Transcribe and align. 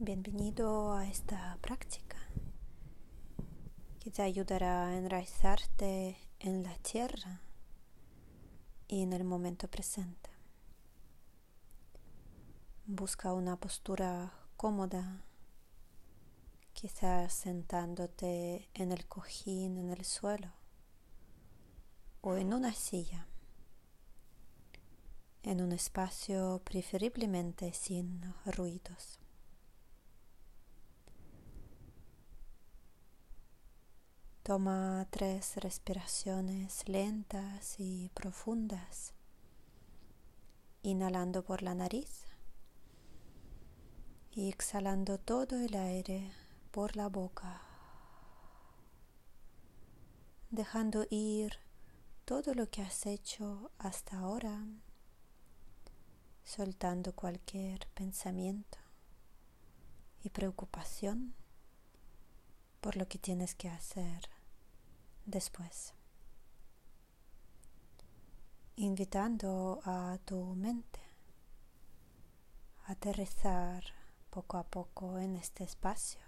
Bienvenido 0.00 0.92
a 0.92 1.08
esta 1.08 1.58
práctica 1.60 2.18
que 3.98 4.12
te 4.12 4.22
ayudará 4.22 4.86
a 4.86 4.96
enraizarte 4.96 6.16
en 6.38 6.62
la 6.62 6.78
tierra 6.78 7.40
y 8.86 9.02
en 9.02 9.12
el 9.12 9.24
momento 9.24 9.66
presente. 9.66 10.30
Busca 12.86 13.32
una 13.32 13.56
postura 13.56 14.32
cómoda, 14.56 15.24
quizás 16.74 17.32
sentándote 17.32 18.68
en 18.74 18.92
el 18.92 19.04
cojín 19.08 19.78
en 19.78 19.90
el 19.90 20.04
suelo 20.04 20.52
o 22.20 22.36
en 22.36 22.54
una 22.54 22.72
silla, 22.72 23.26
en 25.42 25.60
un 25.60 25.72
espacio 25.72 26.62
preferiblemente 26.64 27.72
sin 27.72 28.32
ruidos. 28.46 29.18
Toma 34.48 35.06
tres 35.10 35.56
respiraciones 35.56 36.88
lentas 36.88 37.74
y 37.76 38.08
profundas, 38.14 39.12
inhalando 40.80 41.44
por 41.44 41.62
la 41.62 41.74
nariz 41.74 42.24
y 44.30 44.48
exhalando 44.48 45.18
todo 45.18 45.60
el 45.60 45.74
aire 45.74 46.32
por 46.70 46.96
la 46.96 47.08
boca, 47.08 47.60
dejando 50.48 51.04
ir 51.10 51.52
todo 52.24 52.54
lo 52.54 52.70
que 52.70 52.80
has 52.80 53.04
hecho 53.04 53.70
hasta 53.76 54.18
ahora, 54.18 54.64
soltando 56.42 57.14
cualquier 57.14 57.86
pensamiento 57.88 58.78
y 60.22 60.30
preocupación 60.30 61.34
por 62.80 62.96
lo 62.96 63.06
que 63.08 63.18
tienes 63.18 63.54
que 63.54 63.68
hacer 63.68 64.37
después, 65.28 65.94
invitando 68.76 69.80
a 69.84 70.18
tu 70.24 70.54
mente 70.54 71.00
a 72.86 72.92
aterrizar 72.92 73.84
poco 74.30 74.56
a 74.56 74.64
poco 74.64 75.18
en 75.18 75.36
este 75.36 75.64
espacio, 75.64 76.22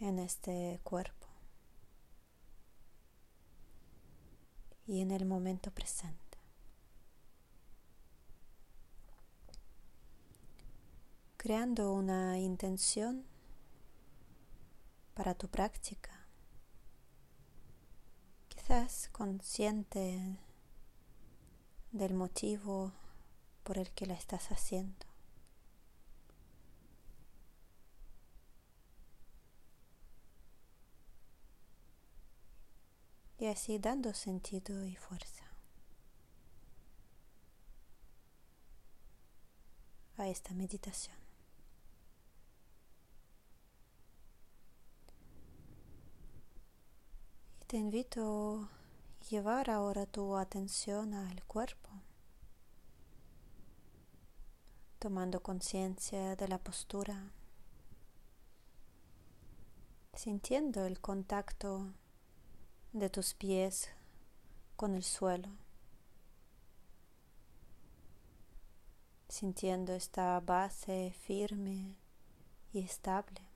en 0.00 0.18
este 0.18 0.80
cuerpo 0.82 1.28
y 4.86 5.00
en 5.00 5.12
el 5.12 5.24
momento 5.26 5.70
presente. 5.70 6.30
creando 11.36 11.94
una 11.94 12.38
intención 12.38 13.24
para 15.14 15.34
tu 15.34 15.48
práctica. 15.48 16.26
Quizás 18.48 19.08
consciente 19.12 20.38
del 21.92 22.14
motivo 22.14 22.92
por 23.62 23.78
el 23.78 23.90
que 23.92 24.06
la 24.06 24.14
estás 24.14 24.50
haciendo. 24.50 25.06
Y 33.38 33.46
así 33.46 33.78
dando 33.78 34.12
sentido 34.12 34.84
y 34.84 34.96
fuerza 34.96 35.44
a 40.18 40.28
esta 40.28 40.52
meditación. 40.52 41.29
Te 47.70 47.76
invito 47.76 48.62
a 48.62 49.28
llevar 49.28 49.70
ahora 49.70 50.04
tu 50.04 50.36
atención 50.36 51.14
al 51.14 51.44
cuerpo, 51.44 51.88
tomando 54.98 55.40
conciencia 55.40 56.34
de 56.34 56.48
la 56.48 56.58
postura, 56.58 57.30
sintiendo 60.14 60.84
el 60.84 60.98
contacto 60.98 61.92
de 62.92 63.08
tus 63.08 63.34
pies 63.34 63.88
con 64.74 64.96
el 64.96 65.04
suelo, 65.04 65.50
sintiendo 69.28 69.94
esta 69.94 70.40
base 70.40 71.14
firme 71.24 71.94
y 72.72 72.80
estable. 72.80 73.49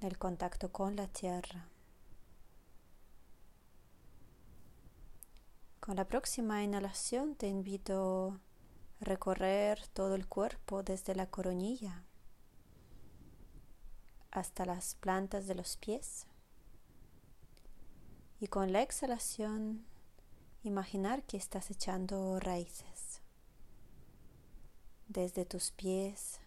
El 0.00 0.18
contacto 0.18 0.70
con 0.70 0.96
la 0.96 1.08
tierra. 1.08 1.68
Con 5.80 5.96
la 5.96 6.06
próxima 6.06 6.62
inhalación 6.62 7.34
te 7.34 7.48
invito 7.48 8.38
a 9.00 9.04
recorrer 9.04 9.86
todo 9.88 10.14
el 10.14 10.26
cuerpo 10.26 10.82
desde 10.82 11.14
la 11.14 11.26
coronilla 11.26 12.04
hasta 14.30 14.66
las 14.66 14.94
plantas 14.94 15.46
de 15.46 15.54
los 15.54 15.76
pies. 15.76 16.26
Y 18.40 18.48
con 18.48 18.72
la 18.72 18.82
exhalación 18.82 19.84
imaginar 20.62 21.24
que 21.24 21.36
estás 21.36 21.70
echando 21.70 22.38
raíces 22.38 23.20
desde 25.08 25.44
tus 25.44 25.72
pies 25.72 26.40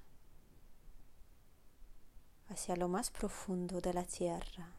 hacia 2.52 2.76
lo 2.76 2.90
más 2.90 3.10
profundo 3.12 3.80
de 3.80 3.94
la 3.94 4.04
tierra. 4.04 4.74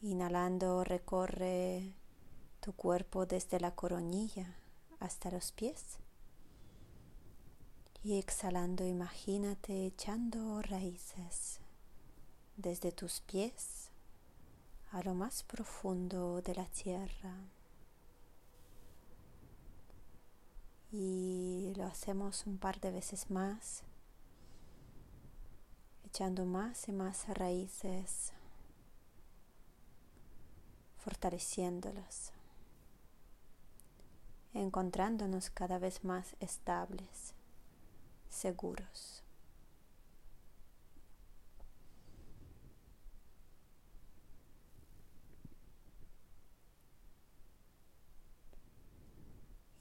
Inhalando 0.00 0.82
recorre 0.82 1.92
tu 2.60 2.72
cuerpo 2.72 3.26
desde 3.26 3.60
la 3.60 3.74
coronilla 3.74 4.56
hasta 4.98 5.30
los 5.30 5.52
pies. 5.52 5.98
Y 8.02 8.18
exhalando 8.18 8.86
imagínate 8.86 9.84
echando 9.84 10.62
raíces 10.62 11.60
desde 12.56 12.90
tus 12.90 13.20
pies 13.20 13.90
a 14.90 15.02
lo 15.02 15.14
más 15.14 15.42
profundo 15.42 16.40
de 16.40 16.54
la 16.54 16.64
tierra. 16.64 17.36
Y 20.90 21.74
lo 21.76 21.84
hacemos 21.84 22.46
un 22.46 22.56
par 22.56 22.80
de 22.80 22.90
veces 22.90 23.30
más 23.30 23.84
echando 26.10 26.44
más 26.44 26.88
y 26.88 26.92
más 26.92 27.28
raíces, 27.28 28.32
fortaleciéndolas, 30.96 32.32
encontrándonos 34.52 35.50
cada 35.50 35.78
vez 35.78 36.02
más 36.02 36.34
estables, 36.40 37.34
seguros. 38.28 39.22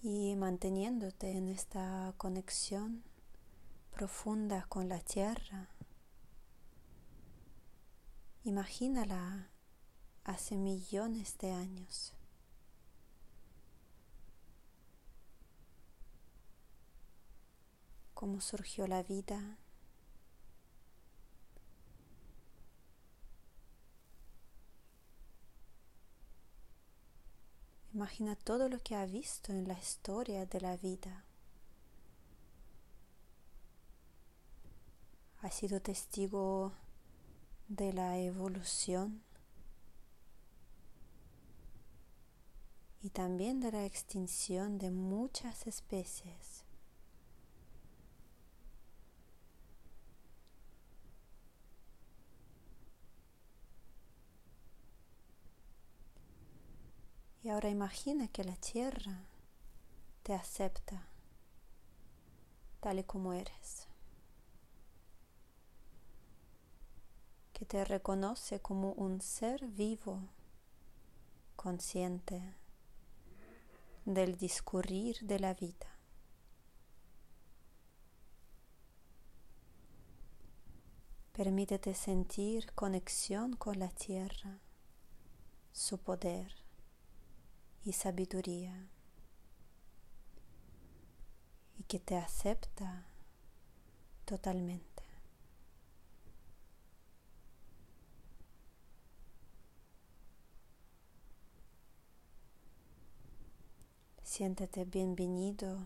Y 0.03 0.35
manteniéndote 0.35 1.31
en 1.31 1.49
esta 1.49 2.13
conexión 2.17 3.03
profunda 3.91 4.67
con 4.69 4.87
la 4.87 4.99
tierra, 4.99 5.69
Imagínala 8.43 9.49
hace 10.23 10.55
millones 10.55 11.37
de 11.39 11.51
años. 11.51 12.13
Cómo 18.13 18.39
surgió 18.39 18.87
la 18.87 19.03
vida. 19.03 19.57
Imagina 27.93 28.35
todo 28.35 28.69
lo 28.69 28.79
que 28.79 28.95
ha 28.95 29.05
visto 29.05 29.51
en 29.51 29.67
la 29.67 29.73
historia 29.73 30.45
de 30.45 30.61
la 30.61 30.77
vida. 30.77 31.25
Ha 35.41 35.51
sido 35.51 35.81
testigo 35.81 36.73
de 37.69 37.93
la 37.93 38.17
evolución 38.17 39.21
y 43.01 43.11
también 43.11 43.61
de 43.61 43.71
la 43.71 43.85
extinción 43.85 44.77
de 44.77 44.91
muchas 44.91 45.65
especies. 45.67 46.65
Y 57.41 57.49
ahora 57.49 57.69
imagina 57.69 58.27
que 58.27 58.43
la 58.43 58.55
Tierra 58.57 59.23
te 60.23 60.33
acepta 60.33 61.07
tal 62.81 62.99
y 62.99 63.03
como 63.03 63.33
eres, 63.33 63.87
que 67.53 67.57
te 67.69 67.85
reconoce 67.85 68.59
como 68.59 68.93
un 68.93 69.21
ser 69.21 69.67
vivo, 69.67 70.27
consciente 71.55 72.55
del 74.05 74.37
discurrir 74.37 75.19
de 75.21 75.39
la 75.39 75.53
vida. 75.53 75.99
Permítete 81.31 81.93
sentir 81.93 82.73
conexión 82.73 83.55
con 83.55 83.77
la 83.77 83.89
tierra, 83.89 84.57
su 85.71 85.99
poder 85.99 86.51
y 87.83 87.93
sabiduría, 87.93 88.89
y 91.77 91.83
que 91.83 91.99
te 91.99 92.17
acepta 92.17 93.05
totalmente. 94.25 94.88
Siéntete 104.39 104.85
bienvenido 104.85 105.85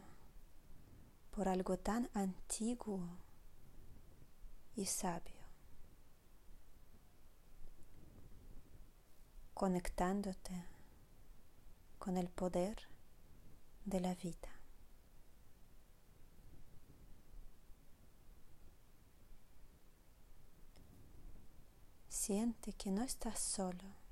por 1.31 1.49
algo 1.49 1.79
tan 1.79 2.07
antiguo 2.13 2.99
y 4.75 4.85
sabio. 4.85 5.41
conectándote 9.55 10.65
con 11.97 12.15
el 12.15 12.29
poder 12.29 12.77
de 13.85 13.99
la 13.99 14.13
vida. 14.13 14.49
Siente 22.07 22.73
que 22.73 22.91
no 22.91 23.01
estás 23.01 23.39
solo. 23.39 24.02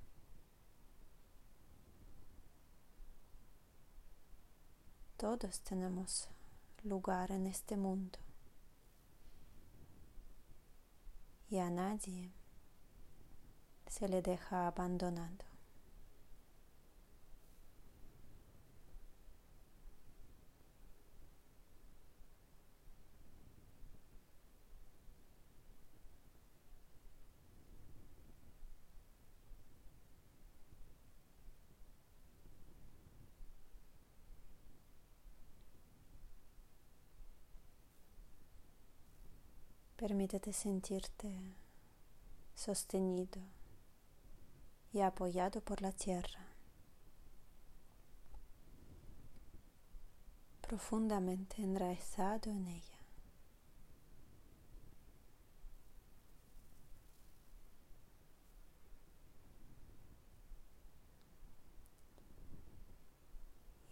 Todos 5.21 5.59
tenemos 5.59 6.29
lugar 6.83 7.31
en 7.31 7.45
este 7.45 7.77
mundo 7.77 8.17
y 11.47 11.59
a 11.59 11.69
nadie 11.69 12.33
se 13.85 14.09
le 14.09 14.23
deja 14.23 14.65
abandonado. 14.65 15.50
Permítete 40.01 40.51
sentirte 40.51 41.31
sostenido 42.55 43.39
y 44.91 45.01
apoyado 45.01 45.61
por 45.61 45.83
la 45.83 45.91
tierra, 45.91 46.47
profundamente 50.61 51.61
enraizado 51.61 52.49
en 52.49 52.65
ella. 52.65 52.97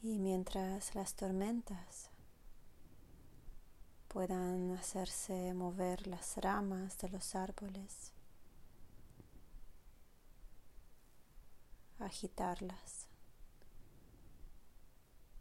Y 0.01 0.17
mientras 0.17 0.95
las 0.95 1.13
tormentas 1.13 2.09
puedan 4.09 4.71
hacerse 4.71 5.53
mover 5.53 6.07
las 6.07 6.35
ramas 6.37 6.97
de 6.97 7.09
los 7.09 7.35
árboles, 7.35 8.11
agitarlas, 11.99 13.07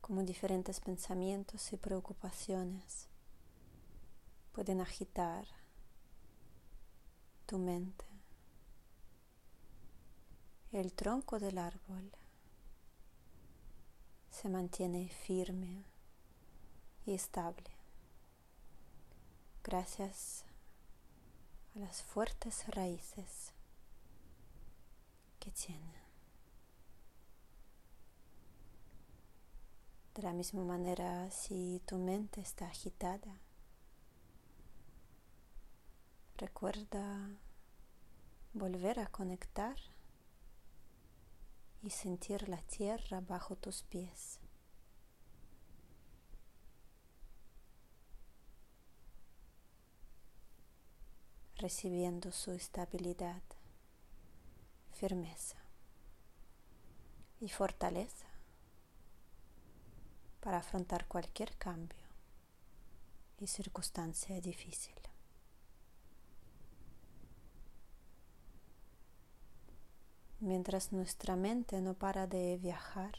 como 0.03 0.23
diferentes 0.23 0.81
pensamientos 0.81 1.73
y 1.73 1.79
preocupaciones 1.79 3.09
pueden 4.53 4.83
agitar 4.83 5.47
tu 7.47 7.59
mente. 7.59 8.05
El 10.73 10.93
tronco 10.93 11.39
del 11.39 11.57
árbol 11.57 12.13
se 14.31 14.51
mantiene 14.51 15.09
firme 15.09 15.85
y 17.07 17.15
estable 17.15 17.78
gracias 19.69 20.47
a 21.77 21.81
las 21.81 22.03
fuertes 22.03 22.67
raíces 22.69 23.53
que 25.39 25.51
tiene. 25.51 25.93
De 30.15 30.23
la 30.23 30.33
misma 30.33 30.65
manera, 30.65 31.31
si 31.31 31.83
tu 31.85 31.99
mente 31.99 32.41
está 32.41 32.65
agitada, 32.69 33.43
recuerda 36.39 37.29
volver 38.55 39.01
a 39.01 39.09
conectar 39.09 39.77
y 41.83 41.91
sentir 41.91 42.49
la 42.49 42.63
tierra 42.63 43.21
bajo 43.21 43.55
tus 43.55 43.83
pies. 43.83 44.41
Recibiendo 51.59 52.31
su 52.31 52.53
estabilidad, 52.53 53.43
firmeza 54.93 55.59
y 57.41 57.49
fortaleza 57.49 58.27
para 60.41 60.59
afrontar 60.59 61.07
cualquier 61.09 61.57
cambio 61.59 62.07
y 63.39 63.49
circunstancia 63.49 64.41
difícil. 64.41 64.95
Mientras 70.41 70.93
nuestra 70.93 71.35
mente 71.35 71.81
no 71.81 71.95
para 71.95 72.29
de 72.29 72.57
viajar 72.59 73.19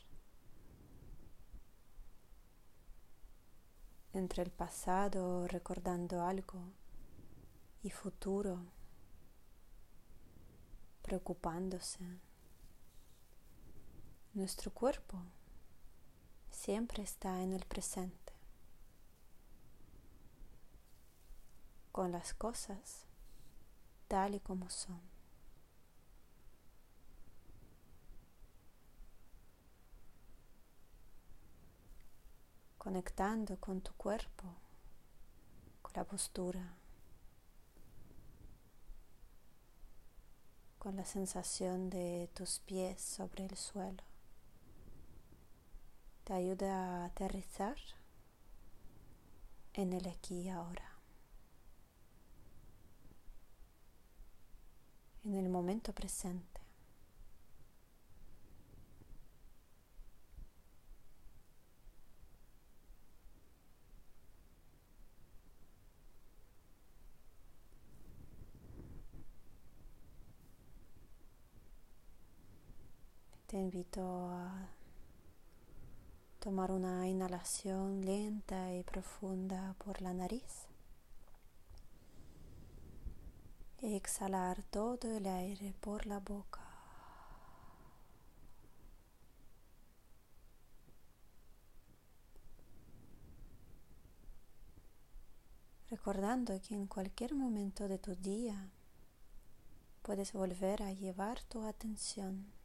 entre 4.13 4.43
el 4.43 4.51
pasado 4.51 5.45
recordando 5.47 6.23
algo 6.23 6.78
y 7.81 7.89
futuro 7.89 8.59
preocupándose, 11.01 12.19
nuestro 14.33 14.71
cuerpo 14.71 15.21
siempre 16.51 17.03
está 17.03 17.41
en 17.41 17.53
el 17.53 17.65
presente, 17.65 18.33
con 21.91 22.11
las 22.11 22.33
cosas 22.33 23.05
tal 24.07 24.35
y 24.35 24.39
como 24.39 24.69
son. 24.69 25.19
conectando 32.79 33.59
con 33.59 33.81
tu 33.81 33.93
cuerpo, 33.93 34.45
con 35.83 35.91
la 35.95 36.05
postura, 36.05 36.73
con 40.79 40.95
la 40.95 41.05
sensación 41.05 41.89
de 41.89 42.29
tus 42.33 42.59
pies 42.59 43.01
sobre 43.01 43.45
el 43.45 43.55
suelo 43.57 44.01
te 46.23 46.33
ayuda 46.33 47.03
a 47.03 47.05
aterrizar 47.05 47.75
en 49.73 49.93
el 49.93 50.07
aquí 50.07 50.41
y 50.41 50.49
ahora, 50.49 50.97
en 55.23 55.35
el 55.35 55.49
momento 55.49 55.93
presente. 55.93 56.61
Te 73.49 73.57
invito 73.57 74.29
a 74.29 74.69
Tomar 76.37 76.71
una 76.71 77.07
inhalación 77.07 78.05
lenta 78.05 78.75
y 78.75 78.83
profunda 78.83 79.73
por 79.83 80.03
la 80.03 80.13
nariz. 80.13 80.67
Exhalar 83.79 84.61
todo 84.69 85.17
el 85.17 85.25
aire 85.25 85.73
por 85.81 86.05
la 86.05 86.19
boca. 86.19 86.61
Recordando 95.89 96.61
que 96.61 96.75
en 96.75 96.85
cualquier 96.85 97.33
momento 97.33 97.87
de 97.87 97.97
tu 97.97 98.15
día 98.15 98.69
puedes 100.03 100.33
volver 100.33 100.83
a 100.83 100.93
llevar 100.93 101.41
tu 101.45 101.65
atención 101.65 102.58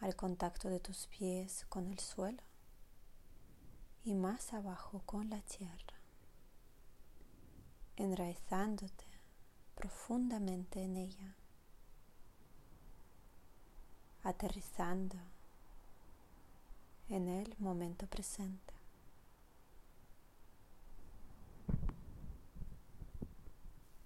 al 0.00 0.16
contacto 0.16 0.68
de 0.68 0.80
tus 0.80 1.06
pies 1.06 1.66
con 1.68 1.86
el 1.86 1.98
suelo 1.98 2.42
y 4.02 4.14
más 4.14 4.52
abajo 4.54 5.02
con 5.04 5.28
la 5.28 5.42
tierra, 5.42 6.00
enraizándote 7.96 9.04
profundamente 9.74 10.82
en 10.82 10.96
ella, 10.96 11.36
aterrizando 14.22 15.16
en 17.08 17.28
el 17.28 17.54
momento 17.58 18.06
presente. 18.06 18.74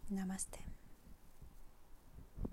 Namaste. 0.08 0.73